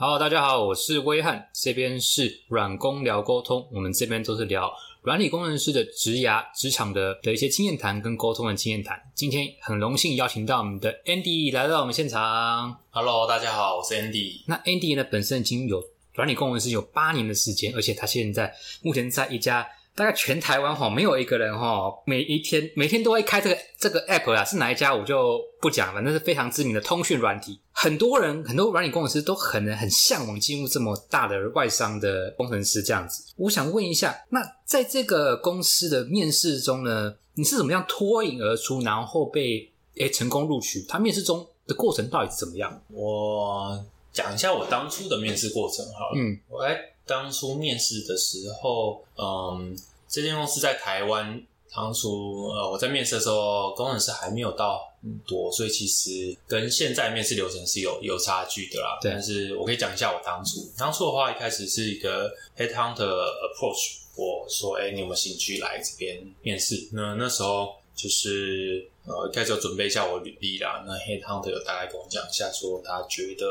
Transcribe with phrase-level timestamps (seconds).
[0.00, 9.10] Hello，大家好，我是威汉，这边是软工聊沟通，我们这边都是聊软体工程师的职涯、职场的的一些经验谈跟沟通的经验谈。
[9.12, 12.76] 今天很荣幸邀请到我们的 Andy 来到我们现场。
[12.90, 14.44] Hello，大家好，我是 Andy。
[14.46, 15.82] 那 Andy 呢，本身已经有
[16.14, 19.66] 软体工程师有八年的时间，而且他现在目前在一家
[19.98, 27.58] 大概全台湾哈没有一个人哈每一天每天都会开这个这个 app 啊，是哪一家我就不讲了，反正是非常知名的通讯软体。
[27.72, 33.24] 很多人很多软体工程师都很很向往进入这么大的外商的工程师这样子。
[33.36, 40.84] 我想问一下，那在这个公司的面试中呢，你是怎么样脱颖而出，然后被诶成功录取？
[40.88, 42.80] 他面试中的过程到底是怎么样？
[42.92, 46.12] 我讲一下我当初的面试过程好了。
[46.16, 49.74] 嗯，我来当初面试的时候，嗯，
[50.08, 51.40] 这间公司在台湾，
[51.74, 58.98] 当初呃我在面试的时候，工程师还没有到很多，所以其实跟现在面试流程是有有差距的啦。
[59.00, 66.88] 对但是我可以讲一下我当初，当初的话一开始是一个 headhunter approach 我说，哎、你有没有兴趣来这边面试？
[66.92, 70.82] 那那时候就是呃，一开始有准备一下我履历啦。
[70.86, 73.46] 那 headhunter 有大概跟我讲一下，说他觉得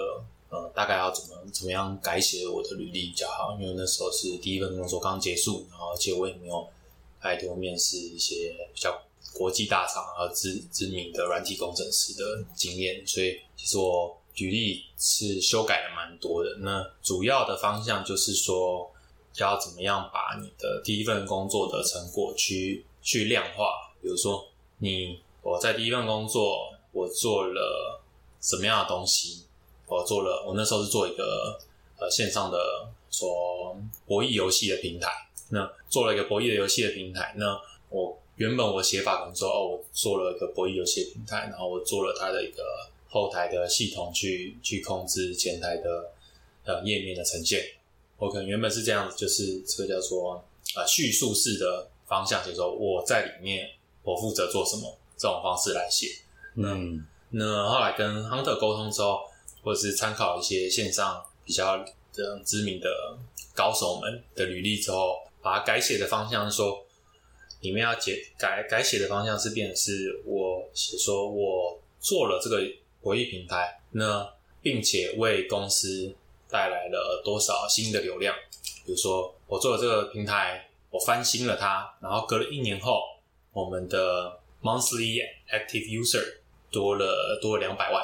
[0.50, 6.68] 呃，大概要怎么怎么样改写我的履历比较好，因为那时候是第一份工作刚结束，然后而且我也没有
[7.22, 8.98] 太多面试一些比较
[9.34, 12.24] 国际大厂和知知名的软体工程师的
[12.56, 16.58] 经验，所以其实我履历是修改了蛮多的。
[16.60, 18.90] 那主要的方向就是说，
[19.36, 28.02] 要怎么样把你的第一份工作的成果去去量化，比如说你我在第一份工作我做了
[28.40, 29.44] 什么样的东西，
[29.88, 31.60] 我做了，我那时候是做一个
[31.98, 32.58] 呃线上的
[33.10, 35.10] 说博弈游戏的平台，
[35.50, 42.64] 那做了一个博弈的游戏的平台，那我原本我写法可能说哦，我做了一个博弈游戏的平台，然后我做了它的一个
[43.10, 46.12] 后台的系统去去控制前台的
[46.66, 47.64] 呃页面的呈现，
[48.18, 50.44] 我可能原本是这样子，就是这个叫做
[50.76, 53.70] 呃叙述式的方向，写说我在里面
[54.04, 56.10] 我负责做什么这种方式来写，
[56.56, 59.22] 嗯那后来跟 Hunter 沟通之后，
[59.62, 61.78] 或者是参考一些线上比较
[62.14, 63.18] 的知名的
[63.54, 66.86] 高手们的履历之后，把它改写的方向说，
[67.62, 72.62] 里面要解改改写的方向是变成是我写说我做了这个
[73.02, 76.14] 博弈平台，那并且为公司
[76.50, 78.36] 带来了多少新的流量，
[78.86, 83.02] 比如说我做了这个平台，我翻新了它，然后隔了一年后，
[83.54, 86.24] 我们的 monthly active user
[86.72, 88.04] 多了多了两百万，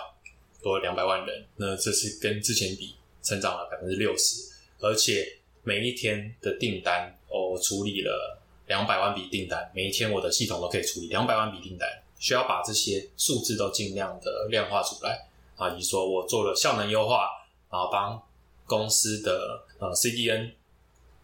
[0.63, 11.87] 多两百万人，那这是跟之前比成长了百分之六十，而且每一天的订单，我处理了两百万笔订单，每一天我的系统都可以处理两百万笔订单，
[12.17, 17.27] 需要把这些数字都尽量的量化出来啊，你说我做了效能优化，
[17.69, 18.21] 然后帮
[18.65, 20.51] 公司的呃 CDN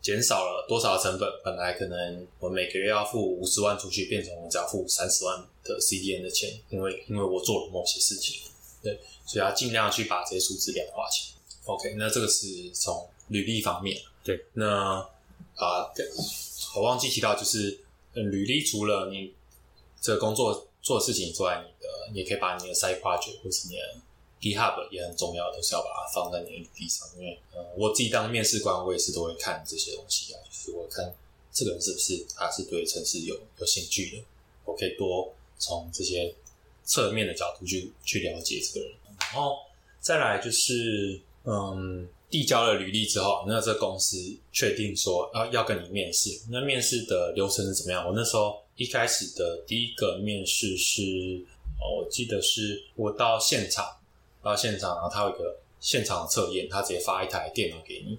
[0.02, 1.30] 减少了多少成本？
[1.44, 8.50] 本来可能我每个月要付五十万出去，变成我只要付三十万的 CDN 的钱，因为因为我做了某些事情，
[8.81, 11.40] 对，所以要尽量去把这些数字量化起来。
[11.66, 14.01] OK，那这个是从履历方面。
[14.23, 14.97] 对，那
[15.56, 15.91] 啊、
[16.75, 17.79] 我忘记提到，就是
[18.13, 19.34] 呃履历除了你
[20.01, 23.81] 这个工作做的事情之外，你的你也可以把你的 side project 或是你的
[24.40, 27.07] GitHub 也很重要，都是要把它放在你的履历上。
[27.17, 31.13] 因为呃，我自己当面试官，我也是都会看这些东西啊，就是我看
[31.51, 34.23] 这个人是不是他是对城市有有兴趣的，
[34.63, 36.34] 我可以多从这些
[36.90, 38.96] 侧面的角度去去了解这个人。
[39.20, 39.58] 然后
[40.00, 44.18] 再来就是，嗯，递交了履历之后，那这公司
[44.52, 48.08] 确定说要要跟你面试，那面试的流程是怎么样？
[48.08, 51.46] 我那时候一开始的第一个面试是，
[51.80, 53.86] 哦，我记得是我到现场，
[54.42, 58.18] 到现场，然后他有一个现场测验，他直接发一台电脑给你，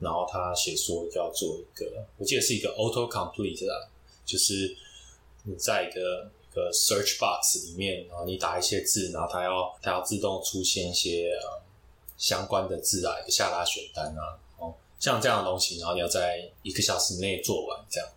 [0.00, 3.88] 然后他写说要做一个，我记得是一个 auto complete 啊，
[4.24, 4.74] 就是
[5.44, 11.62] 你在一个个 search box 里面，然后你打一些字，然后它要它要自动出现一些呃
[12.16, 18.08] 相关的字啊，一个下拉选单啊，哦，像这样的东西，然后你要在一个小时内做完这样，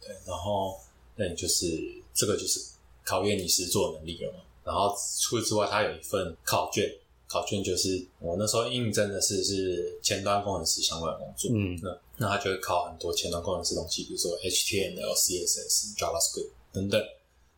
[0.00, 0.78] 对，然后
[1.14, 1.80] 那你就是
[2.12, 2.60] 这个就是
[3.04, 4.38] 考验你实作能力了嘛。
[4.64, 6.92] 然后除此之外，它有一份考卷，
[7.26, 17.00] 考卷就是我那时候应征的是是前端工程师相关的工作，嗯那那他就会考很多前端工程师东西，比如说 HTML、CSS、JavaScript 等等。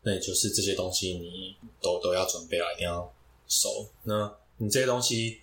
[0.02, 3.12] 那也就是这些东西你都都要准备了，一定要
[3.48, 3.88] 熟。
[4.04, 5.40] 那你这些东西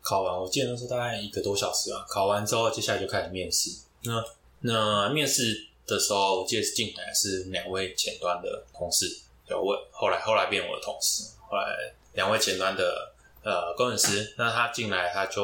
[0.00, 2.04] 考完，我记得那时候大概一个多小时啊。
[2.08, 3.70] 考完之后，接下来就开始面试。
[4.02, 4.24] 那
[4.60, 13.12] 那面试的时候，我记得是进来是两位前端的同事有问，后来后来变我的同事，后来两位前端的
[13.42, 15.42] 呃工程师，那他进来他就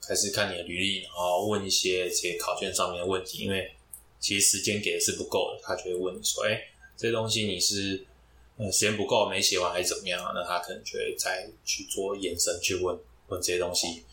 [0.00, 3.70] 开始看你的履历，然后问一些这些考卷上面的问题，因为
[4.20, 6.60] 其实时间给的是不够的，他就会问你说，哎，
[6.96, 8.06] 这些东西你是
[8.56, 10.32] 呃时间不够没写完还是怎么样？
[10.34, 12.98] 那他可能就会再去做延伸去问
[13.28, 14.04] 问这些东西，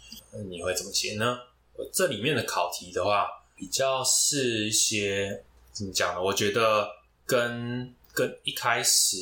[0.50, 1.39] 你会怎么写呢？
[1.92, 6.22] 这里面的考题的话，比较是一些怎么讲呢？
[6.22, 6.88] 我觉得
[7.25, 9.18] 跟跟一开始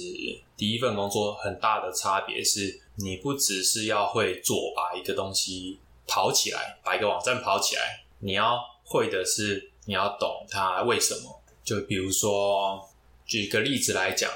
[0.58, 11.42] 第一份工作很大的差别是，你不只是要会做把一个东西跑起来，把一个网站跑起来，你要会的是你要懂它为什么。
[11.64, 12.89] 就比如说
[13.30, 14.30] 举一个例子来讲，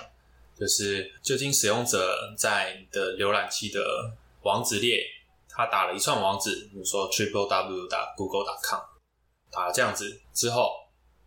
[0.57, 4.13] 就是究竟使用者在你的浏览器的
[4.43, 5.03] 网址列，
[5.49, 8.79] 他打了一串网址，比如说 triple w 打 google 打 com，
[9.51, 10.71] 打了这样子之后，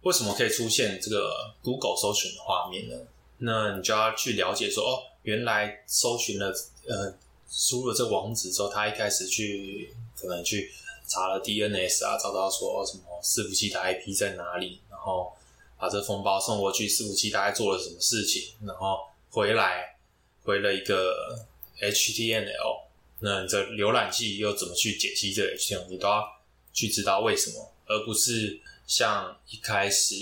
[0.03, 2.95] 为什么可以出现这个 Google 搜寻的画面呢？
[3.39, 6.47] 那你就要去了解说，哦，原来搜寻了，
[6.89, 7.13] 呃，
[7.51, 10.73] 输入了这个网址之后，他一开始去可能去
[11.09, 15.36] 查了 DNS 啊，找到说什么伺服器的 IP 在哪里，然后
[15.79, 18.99] 把这封包送过去，伺服器大概做了什么事情，然后
[19.31, 19.97] 回来
[20.43, 21.39] 回了一个
[21.81, 22.83] HTML，
[23.21, 26.25] 那你这浏览器又怎么去解析这 HTML，你都要
[26.73, 30.15] 去知道为什么，而不是像一开始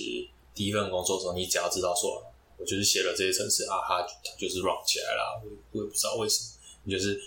[0.55, 2.25] 第一份工作的时候，你只要知道说。
[2.57, 6.51] 我就是写了这些程式啊，它它就是 run 起来了，我我也不知道为什么。
[6.85, 7.21] 你就是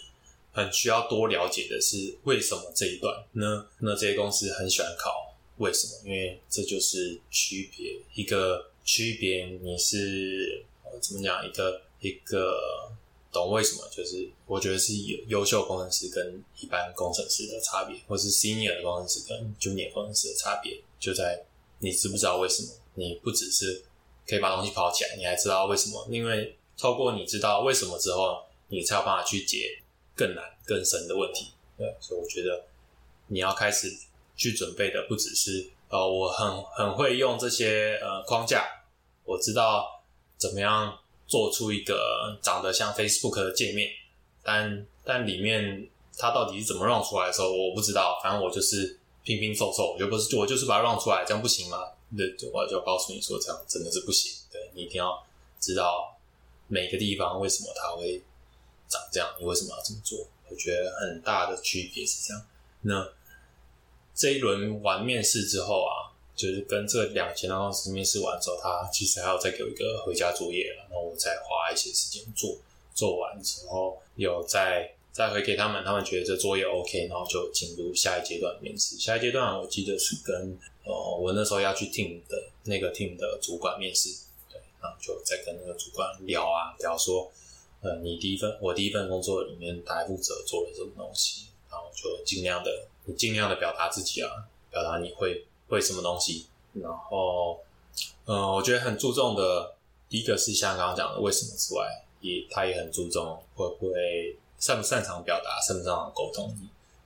[0.53, 3.67] 很需要多了解的是为什么这一段呢？
[3.79, 5.26] 那这些公司很喜欢考
[5.57, 9.45] 为什么，因为这就是区别一个区别。
[9.61, 11.45] 你是呃怎么讲？
[11.45, 12.59] 一个一个
[13.31, 13.87] 懂为什么？
[13.91, 21.45] 就是我觉得是优优秀工程师跟一般工程师的差别，或是 senior 的工程师跟 junior 工程师的差别，就在
[21.79, 22.69] 你知不知道为什么？
[22.95, 23.83] 你不只是。
[24.29, 26.05] 可以把东西跑起来，你还知道为什么？
[26.11, 29.81] 因为透过你知道为什么之后，你才有办法去解
[30.13, 31.53] 更难、更深的问题。
[31.77, 32.65] 对，所以我觉得
[33.27, 33.89] 你要开始
[34.37, 38.65] 去准备的不只是呃，我很很会用这些呃框架，
[39.25, 40.01] 我知道
[40.37, 40.97] 怎么样
[41.27, 43.89] 做出一个长得像 Facebook 的界面，
[44.43, 48.19] 但但里面它到底是怎么 run 出来的时候，我不知道。
[48.21, 51.79] 反正我就是拼拼凑凑，我就不是我就是把它 run 出来，这样不行吗？
[52.09, 52.23] 那
[52.53, 54.31] 我就告诉你说，这样真的是不行。
[54.51, 55.21] 对你一定要
[55.59, 56.15] 知道
[56.67, 58.21] 每个地方为什么它会
[58.87, 60.27] 长这样，你为什么要这么做？
[60.49, 62.43] 我觉得很大的区别是这样。
[62.81, 63.05] 那
[64.17, 72.57] 这一轮完面试之后啊，就是跟这两千多公司面试完之后，他其实还要再给我一个回家作业，然后我再花一些时间做。
[72.95, 78.97] 做完之后，有再再回给他们，他们觉得这作业 OK，然后就进入下一阶段面试。
[78.97, 80.57] 下一阶段我记得是跟。
[80.89, 84.07] 哦，我那时候要去 team 的那个 team 的主管面试，
[84.49, 87.29] 对，然后就在跟那个主管聊啊，聊说，
[87.81, 94.29] 呃，你第一份我第一份工作里面大概负责做了什么东西，然后就尽量的，你尽量的表达自己啊，
[94.69, 97.59] 表达你会会什么东西，然后，
[98.25, 99.73] 嗯，我觉得很注重的，
[100.09, 106.53] 第一个是像刚刚讲的为什么之外，也他也很注重会不会擅不擅长表达，擅不擅长沟通，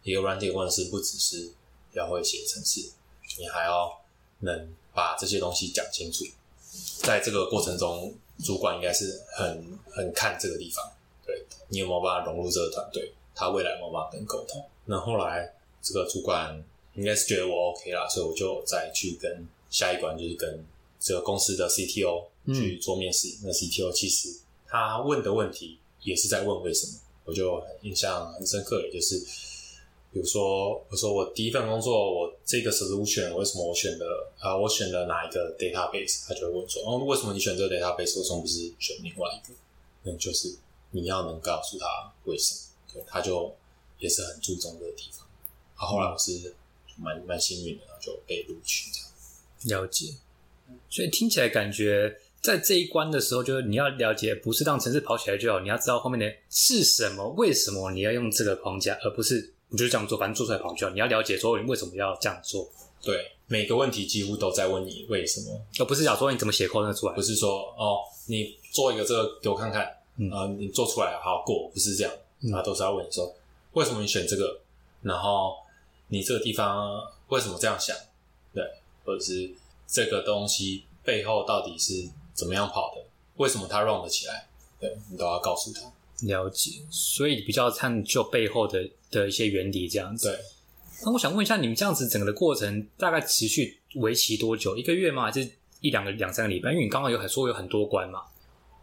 [0.01, 1.51] 一个软体问是不只是
[1.93, 2.91] 要会写程式。
[3.37, 4.01] 你还要
[4.39, 6.25] 能把这些东西讲清楚，
[6.97, 8.13] 在这个过程中，
[8.43, 10.91] 主管应该是很很看这个地方，
[11.25, 14.61] 对你有没有办法融入这个团队，他未来有没有办法跟沟通。
[14.83, 16.63] 那后来这个主管
[16.95, 20.65] 应该是觉得我 OK 啦，所以我就再去跟下一关，就是跟
[20.99, 23.27] 这个公司的 CTO 去做面试。
[23.43, 29.25] 那 CTO 其实他问的问题也是在问为什么，我就印象很深刻，也就是。
[30.13, 34.05] 比如说，我说我第一份工作，我这个 solution 为什么我选的
[34.39, 34.57] 啊？
[34.57, 36.27] 我选了哪一个 database？
[36.27, 38.17] 他就会问说，哦，为什么你选这个 database？
[38.17, 39.57] 为什么不是选另外一个？
[40.03, 40.53] 那就是
[40.89, 42.59] 你要能告诉他为什么。
[42.91, 43.55] 对，他就
[43.99, 45.25] 也是很注重这个地方。
[45.85, 46.53] 后来我是
[46.97, 48.89] 蛮蛮幸运的，就被录取
[49.61, 49.81] 这样。
[49.81, 50.13] 了解。
[50.89, 59.53] 所以听起来感觉在这一关的时候，就是你要了解，不是让城市跑起来就好，你要知道后面的是什么，为什么你要用这个框架，而不是。
[59.73, 60.91] 你就是这样做，反正做出来跑就好。
[60.91, 62.69] 你要了解说你为什么要这样做。
[63.01, 67.15] 对，每个问题几乎都在问你为什么，而不是讲说你怎么写扣那出来。
[67.15, 69.85] 不是说哦，你做一个这个给我看看，
[70.29, 72.13] 啊，你做出来好过，不是这样。
[72.53, 73.33] 啊，都是要问你说
[73.71, 74.59] 为什么你选这个，
[75.01, 75.55] 然后
[76.11, 77.95] 你这个地方为什么这样想？
[78.53, 78.61] 对，
[79.05, 79.49] 或者是
[79.87, 83.01] 这个东西背后到底是怎么样跑的？
[83.37, 84.49] 为什么它 run 得起来？
[84.77, 85.79] 对你都要告诉他。
[86.27, 90.27] 了解，所以比较探究背后的的一些原理这样子。
[90.27, 90.39] 对，
[91.05, 94.75] 那我想问一下，你们这样子整个的过程大概持续为期多久？
[94.75, 95.23] 一个月吗？
[95.23, 95.49] 还是
[95.79, 96.71] 一两个两三个礼拜？
[96.71, 98.23] 因为你刚刚有很说有很多关嘛。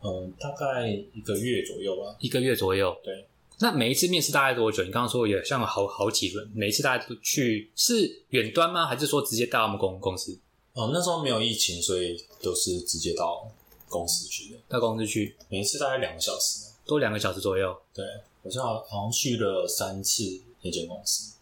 [0.02, 2.16] 嗯，大概一个月左右吧。
[2.20, 2.96] 一个月左右。
[3.04, 3.26] 对，
[3.60, 4.82] 那每一次面试大概多久？
[4.84, 8.86] 你刚刚说有像好好几轮，每一次大家都去是远端吗？
[8.86, 10.38] 还是说直接到我们公公司？
[10.74, 13.50] 哦，那时候没有疫情，所以都是直接到
[13.88, 16.66] 公司去的，到公司去每一次大概两个小时。
[16.86, 18.02] 都两个小时左右，对，
[18.42, 20.22] 好像好像去了三次
[20.62, 21.34] 那间公司，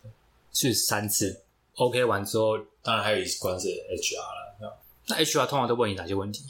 [0.52, 1.40] 去三次。
[1.76, 4.76] OK 完之后，当然还有一关是 HR 了。
[5.06, 6.42] 那 HR 通常都问你哪些问题？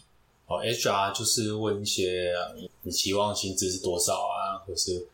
[0.46, 5.06] 哦，HR 就是问一些你你期望薪资是多少啊，或是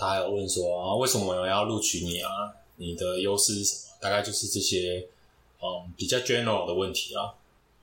[0.00, 2.30] 他还有问说啊，为什么要录取你啊？
[2.76, 3.98] 你的优势是什么？
[4.00, 5.06] 大概就是这些
[5.62, 7.34] 嗯比较 general 的问题啊，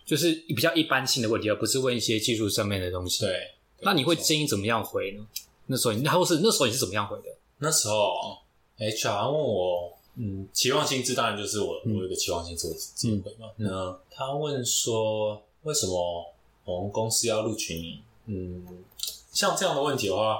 [0.03, 3.24] 就是比较一般性的问题，而不是问一些技术上面的东西。
[3.24, 5.27] 对，那你会建议怎么样回呢？
[5.67, 7.25] 那时候你，或是那时候你是怎么样回的？
[7.59, 8.39] 那时候
[8.79, 13.51] HR 问我，嗯，期望薪资当然就是我我有一个期望薪资我自己回嘛。
[13.57, 16.33] 那他问说，为什么
[16.65, 18.01] 我们公司要录取你？
[18.25, 18.83] 嗯，
[19.31, 20.39] 像这样的问题的话，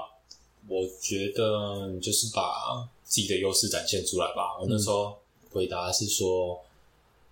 [0.66, 4.58] 我觉得你就是把自己的优势展现出来吧。
[4.60, 5.16] 我那时候
[5.50, 6.60] 回答是说，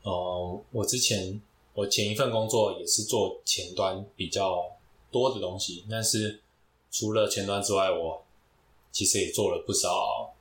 [0.02, 1.40] 呃，我之前
[1.74, 4.64] 我前一份工作也是做前端比较
[5.10, 6.40] 多的东西，但是
[6.90, 8.24] 除了前端之外，我
[8.90, 10.32] 其实也做了不少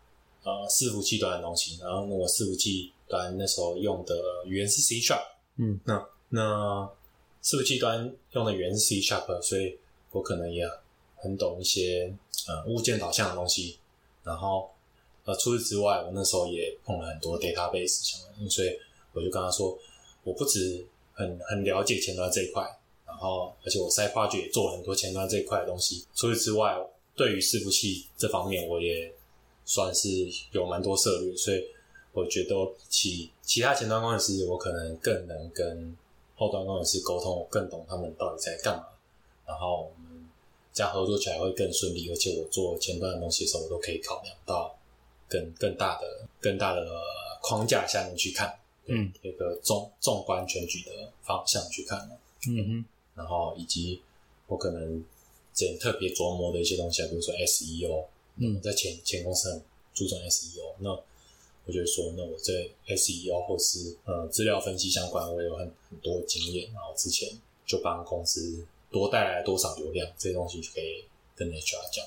[0.44, 1.77] 呃伺服器端的东西。
[1.82, 4.15] 然后我伺服器端那时候用的
[4.46, 5.25] 语言是 C Sharp，
[5.58, 6.89] 嗯，那那
[7.44, 9.77] 伺服器端用的语言是 C Sharp，所以
[10.12, 10.63] 我可能也
[11.25, 12.10] 很懂一些
[12.48, 13.77] 呃物件导向的东西。
[14.24, 14.72] 然后
[15.25, 18.70] 呃除此之外，我那时候也碰了很多 database 相关，所以
[19.12, 19.77] 我就跟他说，
[20.24, 22.63] 我不止很很了解前端这一块。
[23.08, 26.05] 然后，而且我 side project 也做了很多前端这一块的东西。
[26.15, 26.75] 除此之外，
[27.15, 29.13] 对于伺服器这方面，我也
[29.63, 30.10] 算是
[30.51, 31.34] 有蛮多涉略。
[31.38, 31.63] 所以，
[32.12, 32.55] 我觉得
[32.89, 35.96] 其其他前端工程师，我可能更能跟
[36.36, 38.84] 后端工程师沟通，我更懂他们到底在干嘛。
[39.48, 40.14] 然后，我们
[40.75, 42.08] 这样合作起来会更顺利。
[42.12, 44.77] 而且，我做前端的东西的时候，我都可以考量到
[45.27, 46.86] 更更大的、更大的
[47.41, 51.98] 框架下面去看，嗯，一个纵纵观全局的方向去看
[52.48, 52.86] 嗯哼。
[53.15, 54.01] 然后以及
[54.48, 55.03] 我可能
[55.53, 58.05] 之前特别琢磨的一些东西啊，比如说 SEO，
[58.38, 59.62] 嗯，在前前公司很
[59.94, 60.89] 注重 SEO，那
[61.65, 62.53] 我就说，那我在
[62.94, 67.29] SEO 或是呃资料分析相关，我有很很多经验，然后之前
[67.65, 68.63] 就帮公司
[68.96, 71.04] 多带来多少流量，这些东西就可以
[71.36, 72.06] 跟 HR 讲。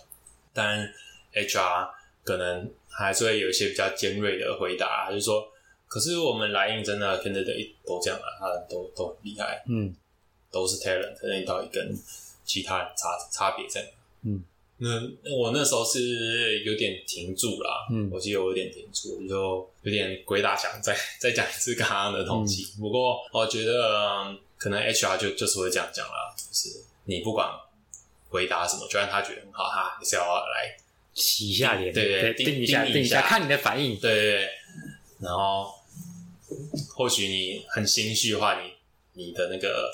[0.54, 0.90] 当然
[1.35, 1.90] HR
[2.25, 5.47] 可能还是会有一些比较尖锐的回答，就是说，
[5.87, 9.95] 可是我们来应征的 candidate 都这样啊，他们都都很厉害，嗯。
[10.50, 11.95] 都是 talent，那你到底跟
[12.42, 13.90] 其他人差差别在哪？
[14.23, 14.42] 嗯，
[14.78, 22.80] 那我那时候是有点停住啦，嗯，我记得我有点停住，就有点鬼打墙，再再讲一次刚刚的东西。
[22.80, 27.48] 不过我觉得可能 HR 就就是会这样讲啦，就是你不管
[28.28, 30.76] 回答什么，就让他觉得很好，他还是要来
[31.14, 34.48] 洗一下脸，对对，定一下，定一下，看你的反应，对对对。
[35.20, 35.72] 然后
[36.94, 38.72] 或许你很心虚的话，你
[39.14, 39.90] 你的那个。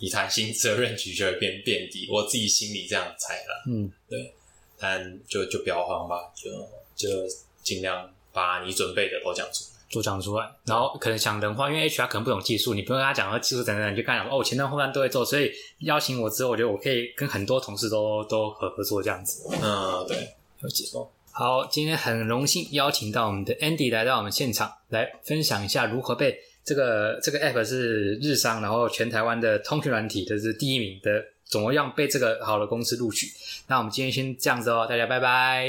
[0.00, 3.64] 你谈薪资的认知就会变变低，我自己心里这样猜了。
[3.66, 4.32] 嗯，对，
[4.78, 6.48] 但就就不要慌吧，就
[6.94, 7.26] 就
[7.64, 10.50] 尽量把你准备的都讲出来，都讲出来。
[10.64, 19.48] 然后可能讲人话，因为 HR 可能不懂技术，你不用跟他讲说技术等等，你就跟他讲哦，我前端后端都会做，所以邀请我之后，我觉得我可以跟很多同事都都合合作这样子。
[19.62, 20.16] 嗯，对，
[20.62, 21.10] 有解说。
[21.30, 26.38] 好，今天很荣幸邀请到我们的 Andy 来到我们现场，来分享一下如何被。
[26.64, 33.26] 这个这个 app 是日商，然后全台湾的通讯软体的是第一名的，怎么样被这个好的公司录取？
[33.68, 35.66] 那我们今天先这样子哦，大家拜拜，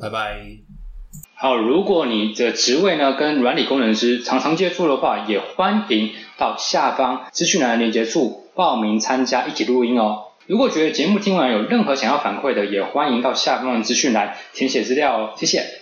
[0.00, 0.79] 拜拜。
[1.42, 10.24] 好，如果你的职位呢跟软体工程师常常接触的话，也欢迎到下方资讯栏连接处报名参加一起录音哦。
[10.46, 15.30] 如果觉得节目听完有任何想要反馈的，也欢迎到下方的资讯栏填写资料哦。
[15.34, 15.79] 谢谢。